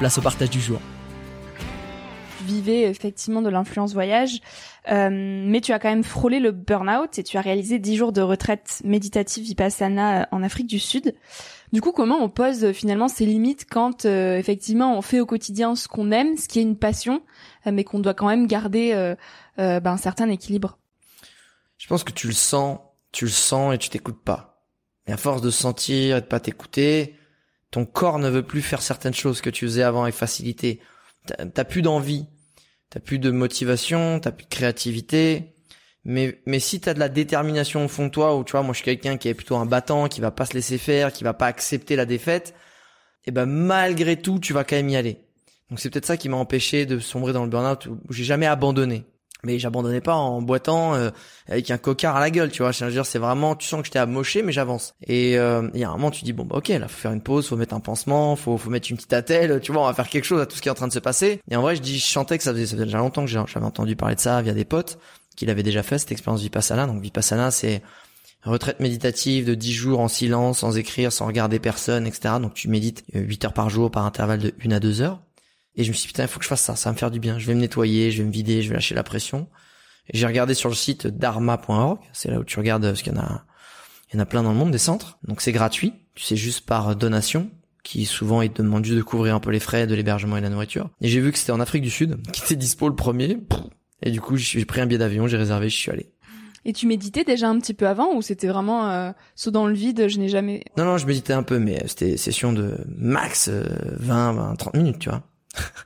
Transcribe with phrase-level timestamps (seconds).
[0.00, 0.80] place au partage du jour.
[2.38, 4.40] Tu vivais effectivement de l'influence voyage,
[4.90, 8.12] euh, mais tu as quand même frôlé le burn-out et tu as réalisé 10 jours
[8.12, 11.14] de retraite méditative vipassana euh, en Afrique du Sud.
[11.74, 15.26] Du coup, comment on pose euh, finalement ses limites quand euh, effectivement on fait au
[15.26, 17.22] quotidien ce qu'on aime, ce qui est une passion,
[17.70, 19.14] mais qu'on doit quand même garder
[19.58, 20.78] ben, un certain équilibre?
[21.76, 22.78] Je pense que tu le sens,
[23.12, 24.64] tu le sens et tu t'écoutes pas.
[25.06, 27.19] Et à force de sentir et de pas t'écouter,
[27.70, 30.80] ton corps ne veut plus faire certaines choses que tu faisais avant avec facilité.
[31.26, 32.26] T'as plus d'envie,
[32.88, 35.54] t'as plus de motivation, t'as plus de créativité.
[36.04, 38.72] Mais mais si t'as de la détermination au fond de toi, ou tu vois, moi
[38.72, 41.24] je suis quelqu'un qui est plutôt un battant, qui va pas se laisser faire, qui
[41.24, 42.54] va pas accepter la défaite,
[43.24, 45.18] et eh ben malgré tout, tu vas quand même y aller.
[45.68, 48.46] Donc c'est peut-être ça qui m'a empêché de sombrer dans le burn-out où j'ai jamais
[48.46, 49.04] abandonné
[49.44, 51.10] mais j'abandonnais pas en boitant euh,
[51.48, 52.72] avec un cocard à la gueule, tu vois.
[52.72, 54.94] Je veux dire, c'est vraiment, tu sens que j'étais amoché, mais j'avance.
[55.06, 57.12] Et euh, il y a un moment, tu dis bon bah ok, là faut faire
[57.12, 59.86] une pause, faut mettre un pansement, faut faut mettre une petite attelle, tu vois, on
[59.86, 61.40] va faire quelque chose à tout ce qui est en train de se passer.
[61.50, 63.30] Et en vrai, je dis, je chantais que ça faisait, ça faisait déjà longtemps que
[63.30, 64.98] j'avais entendu parler de ça via des potes
[65.36, 66.86] qui l'avaient déjà fait cette expérience vipassana.
[66.86, 67.82] Donc vipassana, c'est
[68.44, 72.34] retraite méditative de 10 jours en silence, sans écrire, sans regarder personne, etc.
[72.40, 75.20] Donc tu médites 8 heures par jour par intervalle de 1 à 2 heures.
[75.76, 76.98] Et je me suis dit, putain, il faut que je fasse ça, ça va me
[76.98, 77.38] faire du bien.
[77.38, 79.48] Je vais me nettoyer, je vais me vider, je vais lâcher la pression.
[80.08, 83.16] Et j'ai regardé sur le site dharma.org, c'est là où tu regardes, parce qu'il y
[83.16, 83.44] en a,
[84.10, 85.18] il y en a plein dans le monde, des centres.
[85.24, 87.48] Donc c'est gratuit, tu sais, juste par donation,
[87.82, 90.40] qui souvent ils te demandent juste de couvrir un peu les frais de l'hébergement et
[90.40, 90.90] de la nourriture.
[91.00, 93.38] Et j'ai vu que c'était en Afrique du Sud, qui était dispo le premier.
[94.02, 96.10] Et du coup, j'ai pris un billet d'avion, j'ai réservé, je suis allé.
[96.64, 99.72] Et tu méditais déjà un petit peu avant ou c'était vraiment euh, saut dans le
[99.72, 100.62] vide, je n'ai jamais...
[100.76, 104.98] Non, non, je méditais un peu, mais c'était session de max 20, 20, 30 minutes,
[104.98, 105.22] tu vois.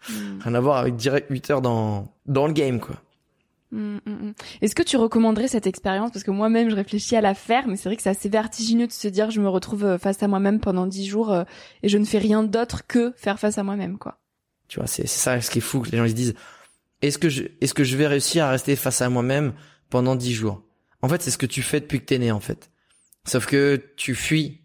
[0.09, 0.41] Hmm.
[0.43, 2.97] Rien à voir avec direct 8 heures dans, dans le game, quoi.
[3.73, 4.33] Hmm, hmm,
[4.63, 6.13] Est-ce que tu recommanderais cette expérience?
[6.13, 8.87] Parce que moi-même, je réfléchis à la faire, mais c'est vrai que c'est assez vertigineux
[8.87, 11.43] de se dire je me retrouve euh, face à moi-même pendant 10 jours euh,
[11.83, 14.19] et je ne fais rien d'autre que faire face à moi-même, quoi.
[14.69, 16.35] Tu vois, c'est ça ce qui est fou, que les gens ils se disent
[17.03, 19.53] est-ce que je est-ce que je vais réussir à rester face à moi-même
[19.91, 20.63] pendant 10 jours?
[21.03, 22.71] En fait, c'est ce que tu fais depuis que t'es né, en fait.
[23.27, 24.61] Sauf que tu fuis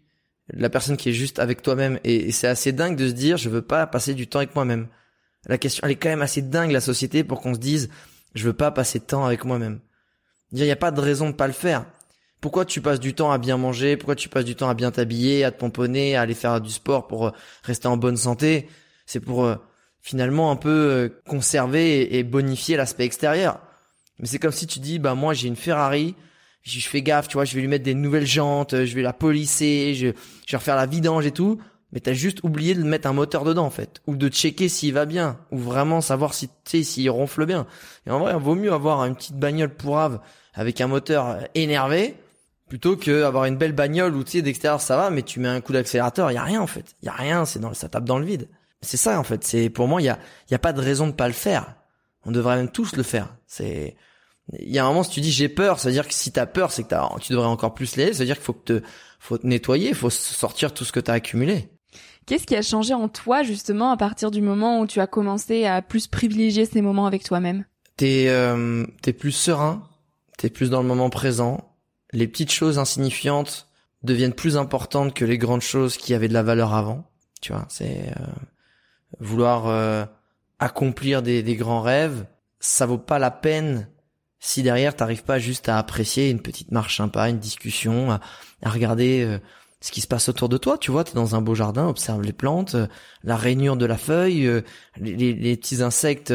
[0.52, 1.98] la personne qui est juste avec toi-même.
[2.04, 4.88] Et, c'est assez dingue de se dire, je veux pas passer du temps avec moi-même.
[5.46, 7.88] La question, elle est quand même assez dingue, la société, pour qu'on se dise,
[8.34, 9.80] je veux pas passer de temps avec moi-même.
[10.52, 11.86] Il n'y a pas de raison de pas le faire.
[12.40, 13.96] Pourquoi tu passes du temps à bien manger?
[13.96, 16.70] Pourquoi tu passes du temps à bien t'habiller, à te pomponner, à aller faire du
[16.70, 17.30] sport pour euh,
[17.62, 18.68] rester en bonne santé?
[19.06, 19.56] C'est pour euh,
[20.00, 23.60] finalement un peu euh, conserver et bonifier l'aspect extérieur.
[24.18, 26.14] Mais c'est comme si tu dis, bah moi j'ai une Ferrari,
[26.62, 29.12] je fais gaffe, tu vois, je vais lui mettre des nouvelles jantes, je vais la
[29.12, 30.08] polisser, je,
[30.46, 31.58] je vais refaire la vidange et tout.
[31.92, 34.00] Mais t'as juste oublié de mettre un moteur dedans, en fait.
[34.06, 35.40] Ou de checker s'il va bien.
[35.50, 37.66] Ou vraiment savoir si, tu sais, s'il ronfle bien.
[38.06, 40.20] Et en vrai, il vaut mieux avoir une petite bagnole pourrave
[40.54, 42.16] avec un moteur énervé
[42.68, 45.48] plutôt que avoir une belle bagnole où tu sais d'extérieur ça va mais tu mets
[45.48, 48.04] un coup d'accélérateur y a rien en fait y a rien c'est dans ça tape
[48.04, 48.48] dans le vide
[48.80, 50.18] c'est ça en fait c'est pour moi y a
[50.50, 51.74] y a pas de raison de pas le faire
[52.24, 53.96] on devrait même tous le faire c'est
[54.58, 56.32] il y a un moment si tu dis j'ai peur, ça veut dire que si
[56.32, 58.12] t'as peur, c'est que as, tu devrais encore plus l'aider.
[58.12, 58.82] Ça veut dire qu'il faut que te,
[59.18, 61.68] faut te nettoyer, il faut sortir tout ce que t'as accumulé.
[62.26, 65.64] Qu'est-ce qui a changé en toi justement à partir du moment où tu as commencé
[65.66, 67.64] à plus privilégier ces moments avec toi-même?
[67.96, 69.88] T'es euh, t'es plus serein,
[70.38, 71.74] t'es plus dans le moment présent.
[72.12, 73.68] Les petites choses insignifiantes
[74.02, 77.04] deviennent plus importantes que les grandes choses qui avaient de la valeur avant.
[77.40, 78.24] Tu vois, c'est euh,
[79.18, 80.04] vouloir euh,
[80.58, 82.26] accomplir des, des grands rêves,
[82.58, 83.88] ça vaut pas la peine
[84.40, 88.20] si derrière t'arrives pas juste à apprécier une petite marche sympa, une discussion, à,
[88.64, 89.38] regarder euh,
[89.82, 92.22] ce qui se passe autour de toi, tu vois, t'es dans un beau jardin, observe
[92.22, 92.86] les plantes, euh,
[93.22, 94.62] la rainure de la feuille, euh,
[94.96, 96.32] les, les, petits insectes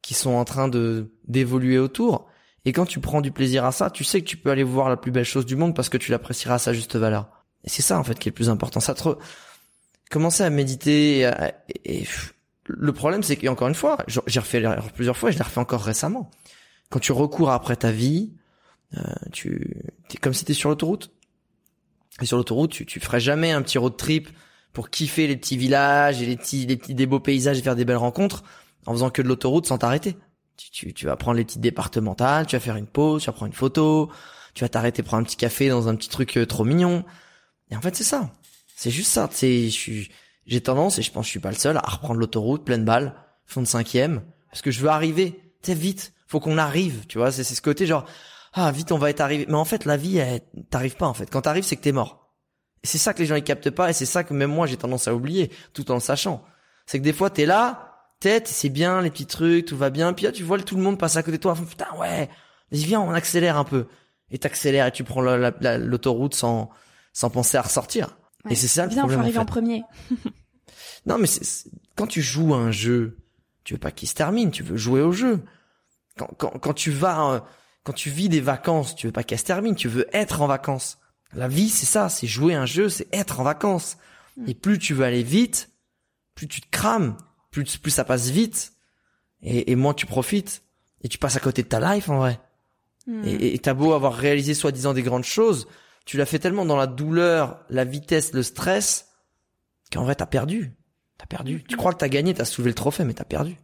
[0.00, 2.26] qui sont en train de d'évoluer autour.
[2.64, 4.88] Et quand tu prends du plaisir à ça, tu sais que tu peux aller voir
[4.88, 7.28] la plus belle chose du monde parce que tu l'apprécieras à sa juste valeur.
[7.64, 8.80] Et c'est ça en fait qui est le plus important.
[8.80, 9.02] Ça te
[10.10, 11.30] commencer à méditer
[11.84, 12.06] et,
[12.70, 15.60] le problème c'est qu'encore une fois, j'ai refait l'erreur plusieurs fois et je l'ai refait
[15.60, 16.30] encore récemment.
[16.90, 18.32] Quand tu recours après ta vie,
[18.96, 19.02] euh,
[19.32, 21.10] tu es comme si t'étais sur l'autoroute.
[22.20, 24.28] Et sur l'autoroute, tu, tu ferais jamais un petit road trip
[24.72, 27.76] pour kiffer les petits villages et les petits, les petits des beaux paysages et faire
[27.76, 28.44] des belles rencontres
[28.86, 30.16] en faisant que de l'autoroute sans t'arrêter.
[30.56, 33.32] Tu, tu, tu vas prendre les petites départementales, tu vas faire une pause, tu vas
[33.32, 34.10] prendre une photo,
[34.54, 37.04] tu vas t'arrêter prendre un petit café dans un petit truc euh, trop mignon.
[37.70, 38.32] Et en fait, c'est ça.
[38.74, 39.28] C'est juste ça.
[39.30, 39.68] C'est,
[40.46, 42.84] j'ai tendance, et je pense que je suis pas le seul, à reprendre l'autoroute, pleine
[42.84, 43.14] balle,
[43.46, 45.40] fond de cinquième, parce que je veux arriver.
[45.62, 46.12] Tu vite.
[46.28, 47.32] Faut qu'on arrive, tu vois.
[47.32, 48.04] C'est, ce côté genre,
[48.52, 49.46] ah, vite, on va être arrivé.
[49.48, 50.22] Mais en fait, la vie,
[50.70, 51.28] t'arrives pas, en fait.
[51.30, 52.28] Quand t'arrives, c'est que t'es mort.
[52.84, 54.76] C'est ça que les gens, ils captent pas, et c'est ça que même moi, j'ai
[54.76, 56.44] tendance à oublier, tout en le sachant.
[56.86, 57.88] C'est que des fois, t'es là,
[58.20, 60.82] tête, c'est bien, les petits trucs, tout va bien, puis là, tu vois tout le
[60.82, 62.28] monde passer à côté de toi, putain, ouais,
[62.70, 63.86] vas-y, viens, on accélère un peu.
[64.30, 66.70] Et t'accélères, et tu prends l'autoroute sans,
[67.12, 68.16] sans penser à ressortir.
[68.50, 69.08] Et c'est ça le Bien, problème.
[69.08, 69.82] Bien, faut arriver en, premier.
[71.06, 73.18] non, mais c'est, quand tu joues à un jeu,
[73.64, 75.42] tu veux pas qu'il se termine, tu veux jouer au jeu.
[76.18, 77.40] Quand, quand, quand tu vas, euh,
[77.84, 80.46] quand tu vis des vacances, tu veux pas qu'elles se terminent, tu veux être en
[80.46, 80.98] vacances.
[81.32, 83.96] La vie, c'est ça, c'est jouer un jeu, c'est être en vacances.
[84.36, 84.48] Mm.
[84.48, 85.70] Et plus tu veux aller vite,
[86.34, 87.16] plus tu te crames,
[87.50, 88.72] plus, plus ça passe vite,
[89.42, 90.62] et, et moins tu profites.
[91.02, 92.40] Et tu passes à côté de ta life, en vrai.
[93.06, 93.22] Mm.
[93.24, 95.68] Et t'as beau avoir réalisé soi-disant des grandes choses,
[96.04, 99.08] tu l'as fait tellement dans la douleur, la vitesse, le stress,
[99.92, 100.72] qu'en vrai, t'as perdu.
[101.18, 101.64] T'as perdu.
[101.64, 103.56] Tu crois que t'as gagné, t'as soulevé le trophée, mais t'as perdu.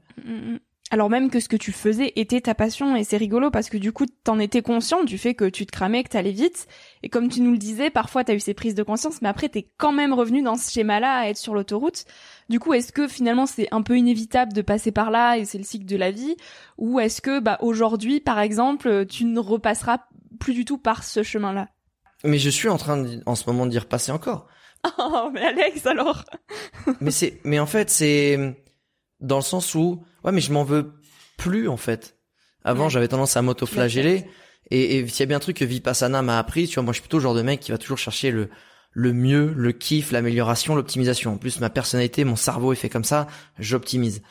[0.94, 3.78] Alors même que ce que tu faisais était ta passion et c'est rigolo parce que
[3.78, 6.68] du coup t'en étais conscient du fait que tu te cramais, que t'allais vite
[7.02, 9.48] et comme tu nous le disais, parfois t'as eu ces prises de conscience mais après
[9.48, 12.04] t'es quand même revenu dans ce schéma-là à être sur l'autoroute.
[12.48, 15.58] Du coup est-ce que finalement c'est un peu inévitable de passer par là et c'est
[15.58, 16.36] le cycle de la vie?
[16.78, 19.98] Ou est-ce que bah aujourd'hui par exemple tu ne repasseras
[20.38, 21.70] plus du tout par ce chemin-là?
[22.22, 24.46] Mais je suis en train en ce moment d'y repasser encore.
[24.98, 26.24] Oh, mais Alex, alors?
[27.00, 28.63] mais c'est, mais en fait, c'est
[29.24, 30.92] dans le sens où, ouais, mais je m'en veux
[31.36, 32.18] plus, en fait.
[32.62, 34.24] Avant, j'avais tendance à m'auto-flageller.
[34.70, 36.92] Et, et s'il y a bien un truc que Vipassana m'a appris, tu vois, moi,
[36.92, 38.48] je suis plutôt le genre de mec qui va toujours chercher le,
[38.92, 41.34] le mieux, le kiff, l'amélioration, l'optimisation.
[41.34, 43.26] En plus, ma personnalité, mon cerveau est fait comme ça,
[43.58, 44.22] j'optimise.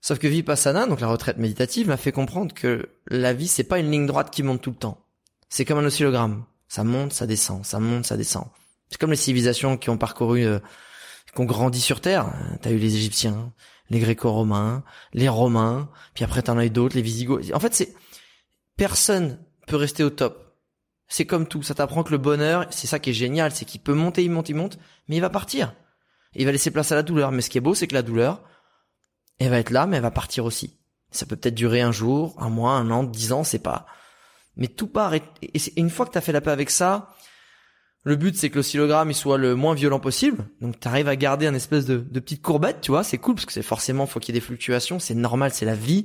[0.00, 3.78] Sauf que Vipassana, donc la retraite méditative, m'a fait comprendre que la vie, c'est pas
[3.78, 5.04] une ligne droite qui monte tout le temps.
[5.48, 6.44] C'est comme un oscillogramme.
[6.68, 8.44] Ça monte, ça descend, ça monte, ça descend.
[8.88, 10.58] C'est comme les civilisations qui ont parcouru, euh,
[11.36, 12.32] qui ont grandi sur Terre.
[12.62, 13.52] T'as eu les Égyptiens,
[13.90, 17.52] les Gréco-Romains, les Romains, puis après t'en as eu d'autres, les Visigoths.
[17.54, 17.94] En fait, c'est
[18.76, 19.38] personne
[19.68, 20.56] peut rester au top.
[21.06, 23.80] C'est comme tout, ça t'apprend que le bonheur, c'est ça qui est génial, c'est qu'il
[23.80, 25.72] peut monter, il monte, il monte, mais il va partir.
[26.34, 27.30] il va laisser place à la douleur.
[27.30, 28.42] Mais ce qui est beau, c'est que la douleur,
[29.38, 30.76] elle va être là, mais elle va partir aussi.
[31.12, 33.86] Ça peut peut-être durer un jour, un mois, un an, dix ans, c'est pas
[34.56, 35.14] mais tout part.
[35.14, 35.22] Et,
[35.76, 37.14] une fois que tu as fait la paix avec ça,
[38.06, 40.46] le but c'est que l'oscillogramme il soit le moins violent possible.
[40.60, 43.34] Donc tu arrives à garder un espèce de, de petite courbette, tu vois, c'est cool
[43.34, 46.04] parce que c'est forcément faut qu'il y ait des fluctuations, c'est normal, c'est la vie.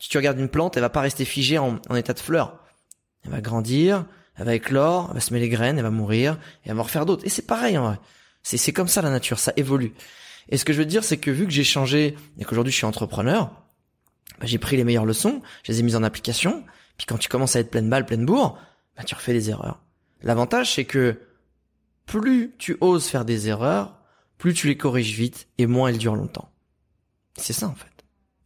[0.00, 2.64] Si tu regardes une plante, elle va pas rester figée en, état de fleur.
[3.22, 4.06] Elle va grandir,
[4.36, 6.84] elle va éclore, elle va semer les graines, elle va mourir et elle va en
[6.84, 7.26] refaire d'autres.
[7.26, 8.00] Et c'est pareil en vrai.
[8.42, 9.92] C'est c'est comme ça la nature, ça évolue.
[10.48, 12.78] Et ce que je veux dire c'est que vu que j'ai changé et qu'aujourd'hui je
[12.78, 13.50] suis entrepreneur,
[14.40, 16.64] bah, j'ai pris les meilleures leçons, je les ai mises en application
[16.96, 18.58] puis quand tu commences à être pleine balle, pleine bourre,
[18.96, 19.80] bah tu refais des erreurs.
[20.22, 21.18] L'avantage c'est que
[22.20, 23.98] plus tu oses faire des erreurs,
[24.38, 26.50] plus tu les corriges vite et moins elles durent longtemps.
[27.36, 27.86] C'est ça en fait.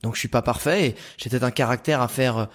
[0.03, 2.47] Donc je suis pas parfait et j'ai peut-être un caractère à faire euh,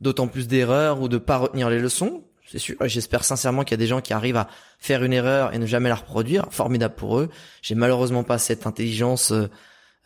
[0.00, 2.24] d'autant plus d'erreurs ou de pas retenir les leçons.
[2.46, 2.76] C'est sûr.
[2.84, 5.66] J'espère sincèrement qu'il y a des gens qui arrivent à faire une erreur et ne
[5.66, 6.46] jamais la reproduire.
[6.50, 7.30] Formidable pour eux.
[7.62, 9.48] J'ai malheureusement pas cette intelligence euh,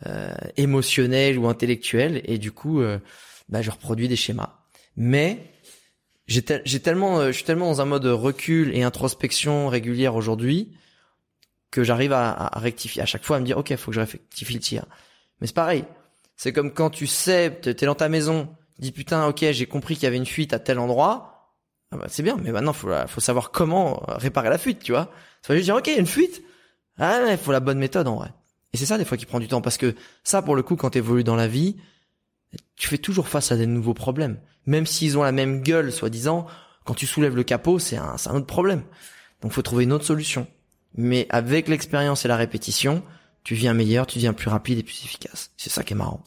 [0.05, 2.99] euh émotionnelle ou intellectuelle et du coup, euh,
[3.49, 4.63] bah, je reproduis des schémas
[4.95, 5.52] mais
[6.27, 10.71] j'ai tellement, euh, je suis tellement dans un mode recul et introspection régulière aujourd'hui
[11.71, 14.53] que j'arrive à, rectifier à chaque fois à me dire ok faut que je rectifie
[14.53, 14.85] le tir.
[15.41, 15.85] Mais c'est pareil,
[16.37, 18.47] c'est comme quand tu sais t'es dans ta maison,
[18.79, 21.55] dis putain ok j'ai compris qu'il y avait une fuite à tel endroit,
[21.91, 25.11] ah bah, c'est bien mais maintenant faut faut savoir comment réparer la fuite tu vois.
[25.41, 26.43] Ça juste dire ok il y a une fuite,
[26.99, 28.31] ah il faut la bonne méthode en vrai.
[28.71, 30.75] Et c'est ça des fois qui prend du temps parce que ça pour le coup
[30.75, 31.75] quand t'évolues dans la vie
[32.83, 34.37] tu fais toujours face à des nouveaux problèmes.
[34.65, 36.47] Même s'ils ont la même gueule, soi-disant,
[36.83, 38.83] quand tu soulèves le capot, c'est un, autre problème.
[39.41, 40.47] Donc faut trouver une autre solution.
[40.97, 43.01] Mais avec l'expérience et la répétition,
[43.45, 45.51] tu viens meilleur, tu deviens plus rapide et plus efficace.
[45.55, 46.21] C'est ça qui est marrant.